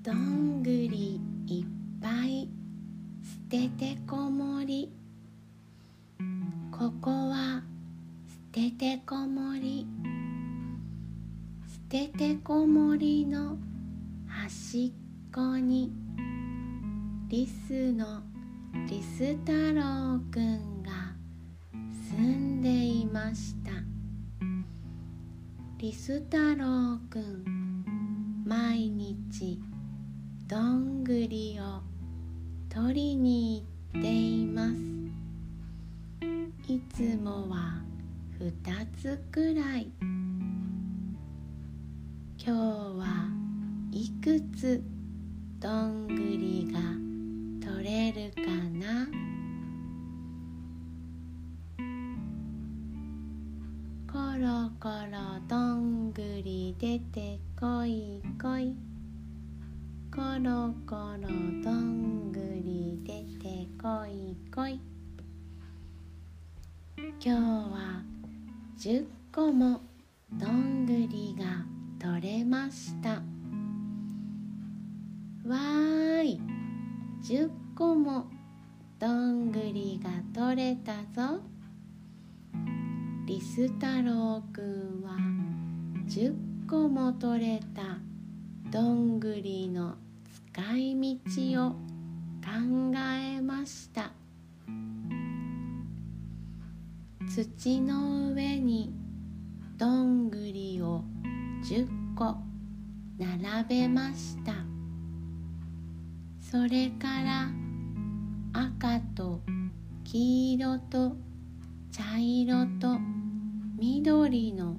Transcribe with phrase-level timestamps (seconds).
[0.00, 1.66] どんぐりいっ
[2.00, 2.48] ぱい
[3.22, 4.92] 捨ててこもり。
[6.70, 7.62] ここは
[8.28, 9.88] 捨ててこもり。
[11.66, 13.56] 捨ててこもりの
[14.28, 14.92] 端っ
[15.34, 15.92] こに。
[17.28, 18.22] リスの
[18.88, 20.90] リス太郎くんが
[22.08, 23.72] 住んでいました。
[25.78, 29.60] リス太郎くん毎日
[30.48, 31.82] どんぐりを
[32.70, 34.76] 取りに行っています。
[36.72, 37.82] いつもは
[38.38, 38.50] 二
[38.96, 39.92] つくらい。
[42.42, 43.28] 今日は
[43.92, 44.82] いくつ
[45.60, 46.80] どんぐりが
[47.70, 48.40] 取れるか
[48.78, 49.06] な？
[54.10, 58.87] コロコロどんぐり出てこいこい。
[60.38, 61.28] コロコロ
[61.64, 64.80] どんぐり出てこいこい。
[66.96, 68.02] 今日は
[68.78, 69.80] 10個も
[70.34, 71.64] どんぐりが
[71.98, 73.14] 取れました。
[73.14, 76.40] わーい。
[77.24, 78.26] 10個も
[79.00, 81.40] どんぐりが取れたぞ。
[83.26, 85.16] リス太郎くんは
[86.06, 86.32] 10
[86.70, 87.98] 個も取れた
[88.70, 89.96] どんぐりの
[90.58, 90.96] 使い
[91.54, 91.76] 道を考
[92.96, 94.10] えました。
[97.28, 98.92] 土の上に
[99.76, 101.04] どんぐりを
[101.64, 102.38] 10個
[103.16, 104.52] 並べました。
[106.40, 107.48] それから
[108.52, 109.40] 赤と
[110.02, 111.16] 黄色と
[111.92, 112.98] 茶色と
[113.78, 114.76] 緑の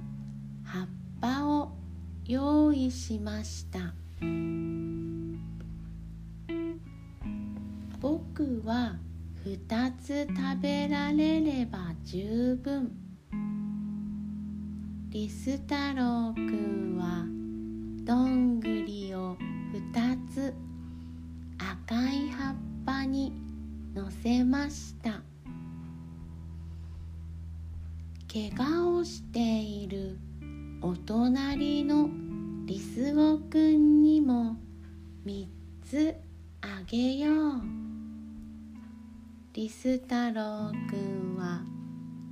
[0.66, 0.88] 葉っ
[1.22, 1.72] ぱを
[2.26, 3.94] 用意しました。
[8.70, 8.94] は
[9.46, 12.92] 2つ食べられれば十分。
[15.10, 17.26] リス太郎くんは
[18.06, 19.36] どんぐりを
[19.74, 20.54] 2つ
[21.58, 22.56] 赤い葉っ
[22.86, 23.34] ぱに
[23.96, 25.24] のせました。
[28.32, 30.20] 怪我をしている
[30.84, 32.08] お隣の
[32.68, 34.58] リスゴくんにも
[35.26, 35.48] 3
[35.82, 36.16] つ
[36.62, 37.79] あげよう。
[39.60, 41.60] リス太郎くんは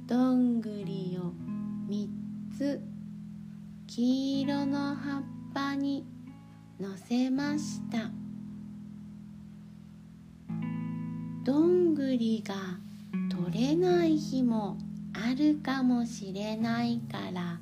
[0.05, 1.33] どんぐりを
[1.91, 2.07] 3
[2.57, 2.81] つ
[3.85, 5.23] 黄色の葉っ
[5.53, 6.05] ぱに
[6.79, 8.09] のせました。
[11.43, 12.55] どんぐりが
[13.29, 14.77] 取れない日も
[15.13, 17.59] あるかもしれないから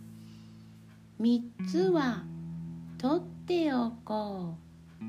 [1.19, 2.23] 3つは
[2.99, 4.57] 取っておこ
[5.01, 5.03] う。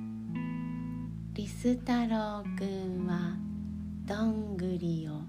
[1.35, 3.46] リス太郎くんは
[4.07, 5.21] どんぐりを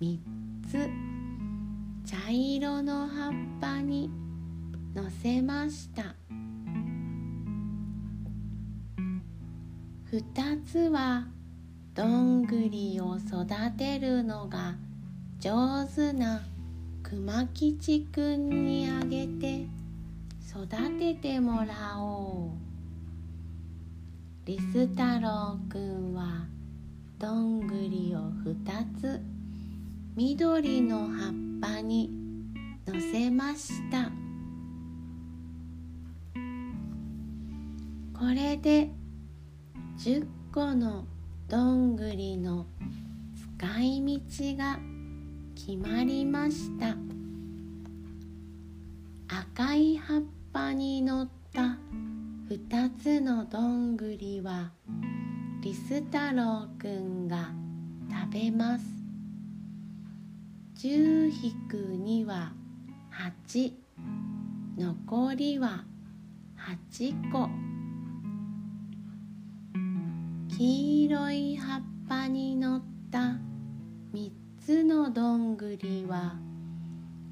[0.00, 0.18] 3
[0.66, 0.88] つ
[2.10, 4.10] 茶色の葉っぱに
[4.94, 6.14] のせました。
[10.10, 11.26] 2つは
[11.92, 14.76] どんぐりを育てるのが
[15.38, 16.40] 上手な
[17.02, 19.66] 熊吉くんにあげて
[20.48, 20.66] 育
[20.98, 22.58] ててもらおう。
[24.46, 26.46] リス太郎くんは
[27.22, 29.22] どんぐりを2つ
[30.16, 32.10] 緑の葉っぱに
[32.84, 34.10] のせました。
[38.12, 38.90] これで
[39.98, 41.06] 10個の
[41.46, 42.66] どんぐりの
[43.56, 44.80] 使い道が
[45.54, 46.96] 決まりました。
[49.28, 50.22] 赤い葉っ
[50.52, 51.78] ぱに乗った
[52.48, 54.72] 2つのどんぐりは
[55.62, 57.52] リス太郎くんが
[58.10, 58.84] 食べます。
[60.80, 62.52] 10引く2は
[63.46, 63.72] 8
[64.76, 65.84] 残りは
[66.90, 67.48] 8個。
[70.48, 72.82] 黄色い葉っぱに乗っ
[73.12, 73.38] た
[74.12, 76.34] 3つのどんぐりは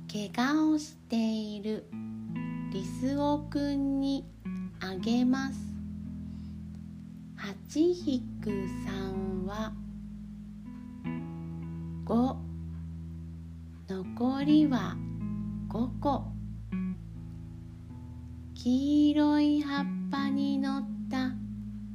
[0.08, 1.84] 怪我をしている
[2.72, 4.24] リスオくんに
[4.78, 5.79] あげます。
[7.42, 9.72] 8引く3は
[12.04, 12.36] 5
[13.88, 14.94] 残りは
[15.70, 16.24] 5個
[18.52, 21.32] 黄色い葉っぱに乗った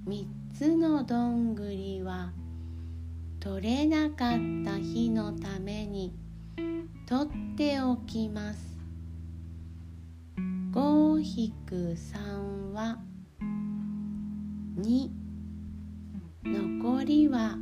[0.10, 2.34] 3つのどんぐりは
[3.40, 6.16] 取れなかった日のために
[7.06, 8.80] 取っておきます。
[10.72, 12.98] 5引く3は
[14.80, 15.25] 2
[16.48, 17.58] 残りは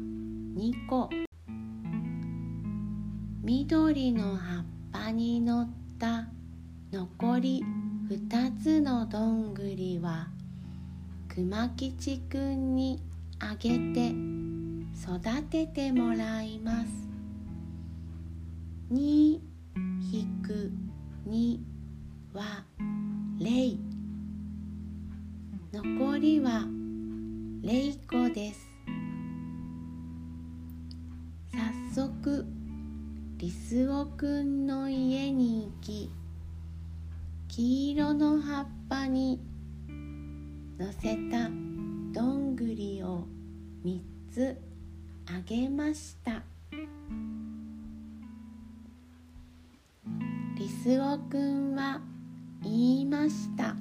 [0.57, 1.09] 2個。
[3.41, 6.27] 緑の葉っぱに乗った
[6.91, 7.63] 残り
[8.09, 10.27] 2つのどんぐりは
[11.30, 13.01] 熊吉くんに
[13.39, 14.13] あげて
[15.01, 16.88] 育ててもらいます。
[18.91, 19.39] 2
[20.12, 20.71] 引く
[21.30, 21.57] 2
[22.33, 22.65] は
[23.39, 23.80] れい。
[25.71, 26.65] 残りは
[27.62, 28.72] れいこです。
[31.53, 32.45] 早速
[33.38, 36.11] リスオくんの家に行き
[37.47, 39.39] 黄色の葉っぱに
[40.79, 41.50] のせた
[42.11, 43.27] どんぐりを
[43.85, 44.00] 3
[44.31, 44.57] つ
[45.27, 46.41] あげました。
[50.57, 52.01] リスオくんは
[52.63, 53.75] 言いました。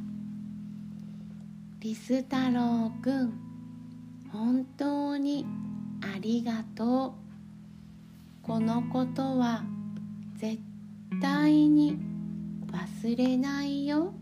[1.81, 3.33] リス太郎くん
[4.31, 5.47] 本当に
[6.03, 7.22] ありがとう。
[8.43, 9.63] このことは
[10.35, 10.59] 絶
[11.21, 11.97] 対に
[12.73, 14.13] 忘れないよ。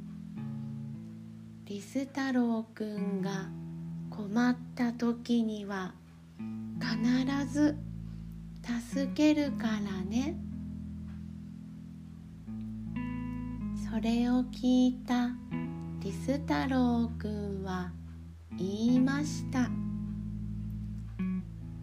[1.64, 3.48] リス太郎くんが
[4.10, 5.94] 困った時には
[6.78, 7.78] 必ず
[8.90, 10.36] 助けるからね。
[13.90, 15.30] それを聞いた
[16.00, 17.90] リス太郎くんは
[18.58, 19.70] 言いました。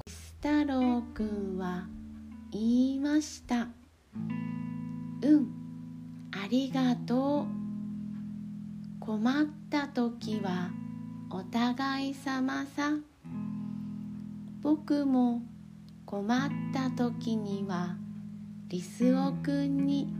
[0.05, 1.87] リス太郎くんは
[2.51, 2.61] 言
[2.95, 3.67] いました。
[5.21, 5.47] うん
[6.31, 7.57] ありがとう。
[8.99, 10.69] 困った時は
[11.29, 12.93] お互いさまさ。
[14.61, 15.41] 僕も
[16.05, 17.97] 困った時には
[18.67, 20.13] リスオくんに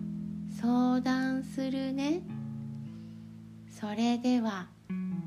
[0.59, 2.21] 相談するね。
[3.69, 4.67] それでは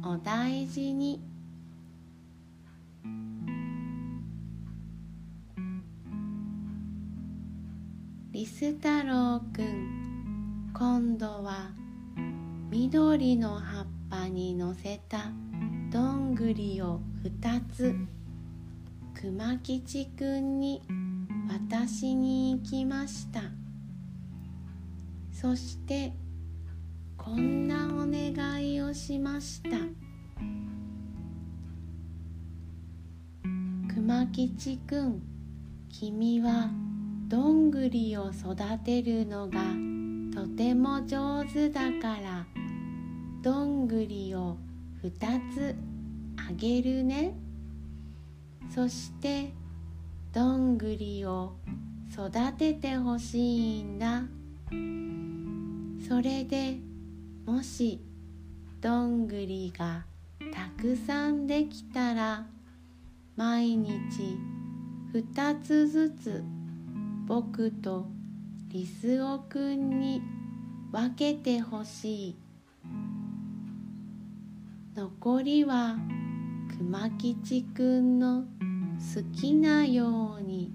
[0.04, 1.29] お大事に。
[8.60, 10.70] リス太郎くん。
[10.74, 11.70] 今度は
[12.68, 15.32] 緑の葉っぱにのせた
[15.90, 17.96] どんぐりを2つ。
[19.14, 20.82] 熊吉くんに
[21.70, 23.40] 渡しに行きました。
[25.32, 26.12] そして
[27.16, 29.70] こんなお願いをしました。
[33.94, 35.22] 熊吉くん
[35.88, 36.89] 君は
[37.30, 39.60] どんぐりを育てるのが
[40.34, 42.44] とても上手だから。
[43.40, 44.56] どんぐりを
[45.04, 45.76] 2つ
[46.36, 47.36] あげるね。
[48.74, 49.52] そして
[50.32, 51.52] どんぐりを
[52.12, 54.24] 育ててほしいんだ。
[56.08, 56.80] それで
[57.46, 58.00] もし
[58.80, 60.04] どんぐりが
[60.52, 62.44] たくさんできたら
[63.36, 64.36] 毎日
[65.14, 66.59] 2つずつ
[67.30, 68.08] 僕と
[68.70, 70.20] リスオくんに
[70.90, 72.36] 分けてほしい。
[74.96, 75.96] 残りは
[76.76, 78.46] 熊吉くんの
[79.14, 80.72] 好きなように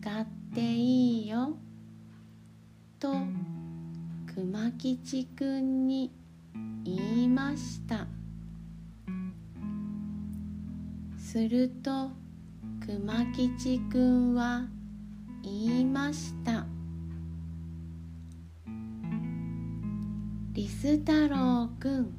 [0.00, 0.24] 使っ
[0.54, 1.56] ていいよ。
[3.00, 3.12] と
[4.32, 6.12] 熊吉くんに
[6.84, 8.06] 言いました。
[11.18, 12.12] すると
[12.86, 14.68] 熊吉くんは
[15.44, 16.64] 言いました。
[20.54, 22.14] リス太郎くん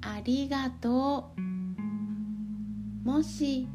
[0.00, 3.08] ありがとう。
[3.08, 3.68] もし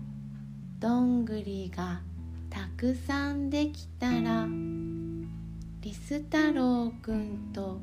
[0.79, 2.01] どんぐりが
[2.49, 4.45] たくさんできたら
[5.79, 7.79] リス太郎くんと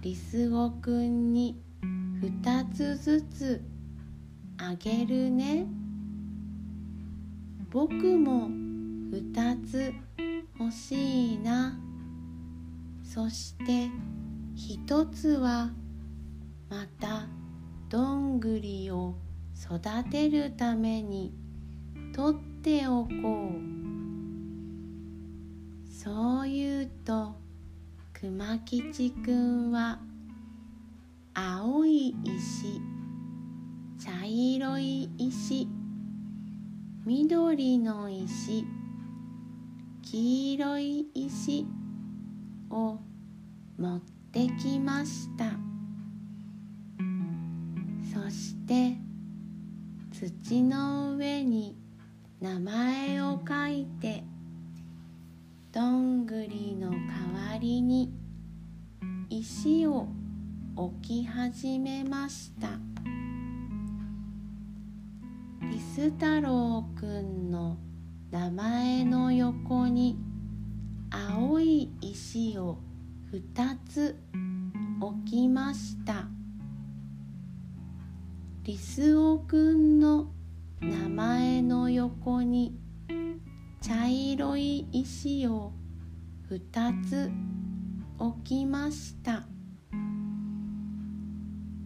[0.00, 1.60] リスゴくんに
[2.22, 3.62] 2つずつ
[4.56, 5.66] あげるね。
[7.70, 8.48] 僕も
[9.10, 9.92] 2つ
[10.58, 11.78] 欲しいな。
[13.02, 13.90] そして
[14.56, 15.70] 1つは
[16.70, 17.26] また
[17.88, 19.16] どんぐりを
[19.54, 19.80] 育
[20.10, 21.34] てるために
[22.14, 23.72] 取っておこう。
[25.92, 27.36] そう言うと
[28.12, 30.00] 熊吉くんは
[31.34, 32.80] 青い石
[33.98, 35.68] 茶色い石
[37.04, 38.64] 緑の石
[40.12, 41.66] 黄色い石
[42.68, 42.98] を
[43.78, 44.00] 持っ
[44.30, 45.46] てきました。
[48.12, 48.98] そして
[50.10, 51.78] 土の上に
[52.42, 54.22] 名前を書いて
[55.72, 56.98] どんぐりの代
[57.54, 58.12] わりに
[59.30, 60.08] 石を
[60.76, 62.68] 置き始めました。
[65.70, 67.78] リス太郎くんの
[68.32, 70.16] 名前の横に
[71.10, 72.78] 青い石を
[73.30, 74.18] 2つ
[75.02, 76.28] 置きました。
[78.62, 80.32] リスオくんの
[80.80, 82.74] 名前の横に
[83.82, 85.74] 茶色い石を
[86.50, 87.30] 2つ
[88.18, 89.42] 置きました。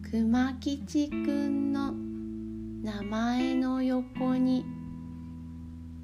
[0.09, 4.76] 熊吉くんの名前の横に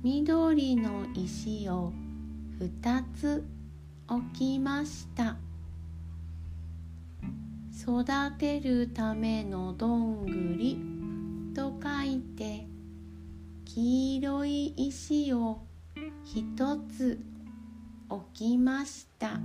[0.03, 1.93] 緑の石を
[2.59, 3.47] 2つ
[4.09, 5.37] 置きました。
[7.71, 8.03] 育
[8.37, 10.77] てるためのどんぐり
[11.55, 12.67] と書いて
[13.63, 15.61] 黄色い石を
[16.25, 17.23] 一つ
[18.09, 19.39] 置きました。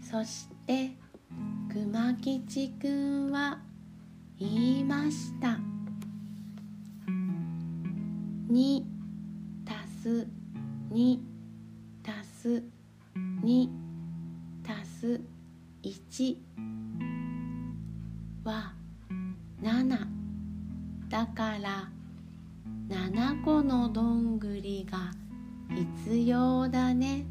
[0.00, 1.03] そして
[1.74, 3.58] 熊吉くんは
[4.38, 5.58] 言いました
[8.48, 8.84] 「2
[9.64, 10.24] たす
[10.92, 11.18] 2
[12.00, 12.62] たす
[13.42, 13.68] 2
[14.62, 15.20] たす
[15.82, 16.36] 1
[18.44, 18.72] は
[19.60, 20.06] 7
[21.08, 21.90] だから
[22.88, 25.10] 7個のどんぐりが
[26.04, 27.26] 必要だね。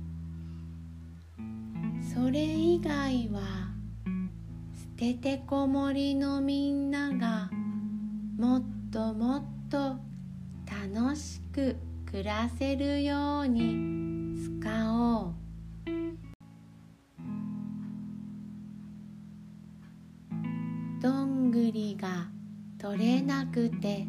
[2.13, 3.62] それ以外は
[5.03, 7.49] ててこもりのみんなが
[8.37, 9.97] もっともっと
[10.65, 11.75] 楽しく
[12.09, 15.33] 暮らせるように使おう。
[21.01, 22.29] どんぐりが
[22.77, 24.07] 取れなくて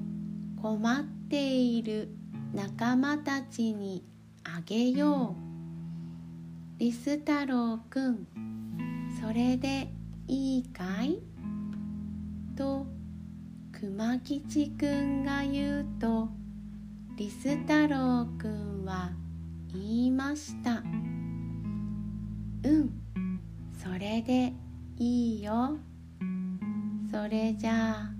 [0.62, 2.08] 困っている
[2.54, 4.04] 仲間たちに
[4.44, 5.34] あげよ
[6.76, 6.78] う。
[6.78, 8.28] リス太郎くん
[9.20, 9.93] それで
[10.26, 11.18] いいかい
[12.56, 12.86] と
[13.72, 16.28] 熊吉くんが言うと
[17.16, 19.12] リス太郎くんは
[19.72, 20.82] 言いました。
[22.62, 22.90] うん
[23.76, 24.52] それで
[24.96, 25.76] いいよ。
[27.10, 28.10] それじゃあ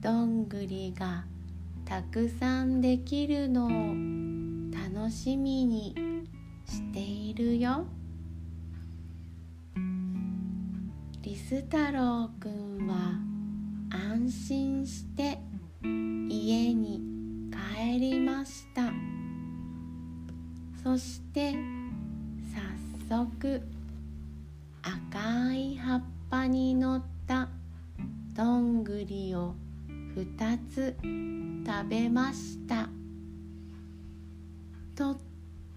[0.00, 1.24] どんぐりが
[1.84, 3.70] たくさんできるのを
[4.94, 5.94] 楽しみに
[6.66, 7.86] しているよ。
[11.24, 13.18] リス太郎くんは
[13.88, 15.38] 安心して
[15.82, 17.00] 家に
[17.50, 18.92] 帰りました。
[20.82, 21.54] そして
[23.08, 23.62] 早速
[24.82, 27.48] 赤い葉っぱに乗った
[28.34, 29.54] どんぐりを
[29.88, 30.94] 2つ
[31.66, 32.90] 食べました。
[34.94, 35.16] とっ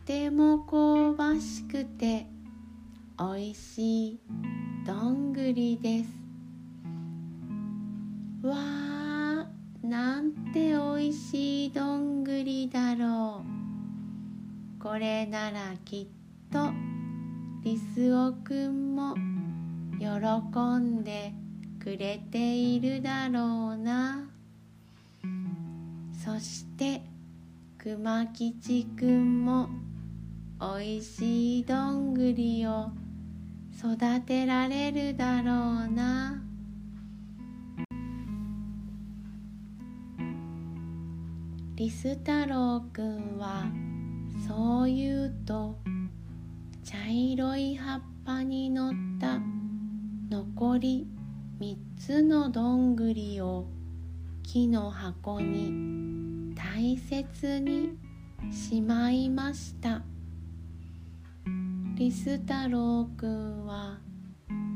[0.04, 2.26] ても香ばしくて
[3.18, 4.20] おいしい
[4.88, 6.10] どんぐりです。
[8.42, 9.46] わあ
[9.86, 13.44] なんておいしいどんぐりだろ
[14.80, 14.82] う。
[14.82, 16.72] これならきっと
[17.66, 19.14] リスオくんも
[20.00, 20.08] 喜
[20.80, 21.34] んで
[21.84, 24.30] くれているだろうな。
[26.14, 27.02] そして
[27.78, 29.68] 熊吉くんも
[30.62, 32.90] おいしいどんぐりを
[33.78, 35.52] 育てられるだろ
[35.86, 36.42] うな。
[41.76, 43.66] リス太郎くんは
[44.48, 45.78] そう言うと
[46.84, 49.40] 茶色い葉っぱに乗った
[50.32, 51.08] 残り
[51.60, 53.68] 3つのどんぐりを
[54.42, 57.92] 木の箱に大切に
[58.52, 60.02] しまいました。
[61.98, 63.98] リス太郎くんは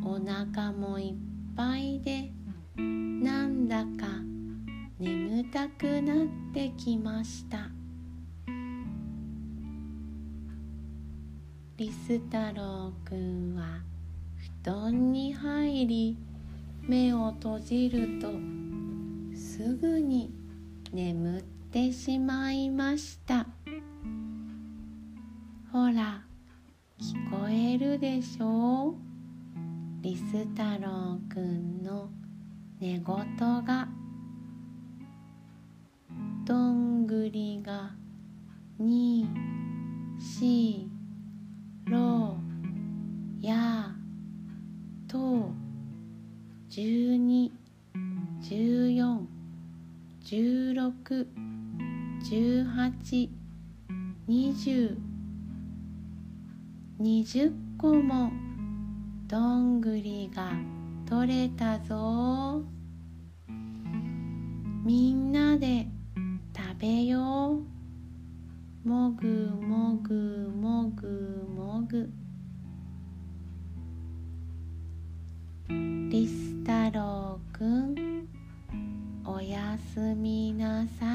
[0.03, 1.13] お腹もいっ
[1.55, 2.31] ぱいで
[2.75, 4.07] なんだか
[4.97, 6.17] 眠たくなっ
[6.51, 7.69] てきました。
[11.77, 13.83] リス太郎くんは
[14.63, 16.17] 布団に入り
[16.81, 18.31] 目を閉じると
[19.37, 20.33] すぐに
[20.91, 23.45] 眠ってしまいました。
[25.71, 26.30] ほら。
[27.01, 28.95] 聞こえるでしょう？
[30.03, 32.11] リス太郎くんの
[32.79, 33.03] 寝言
[33.65, 33.89] が。
[36.45, 37.95] どんぐりが
[38.77, 39.27] に
[40.19, 40.87] し
[41.85, 42.37] ろ
[43.41, 43.95] や
[45.07, 45.49] と
[46.69, 47.51] 十二、
[48.41, 49.27] 十四、
[50.19, 51.27] 十六、
[52.23, 53.29] 十八、
[54.27, 54.97] 二十、
[57.03, 58.31] 二十個も
[59.27, 60.51] どんぐりが
[61.09, 62.61] 取れたぞ。
[64.85, 65.87] みんなで
[66.55, 67.57] 食べよ
[68.85, 68.87] う。
[68.87, 70.13] もぐもぐ
[70.55, 72.07] もぐもぐ。
[75.67, 78.27] リス太郎くん
[79.25, 81.10] おやすみなさい。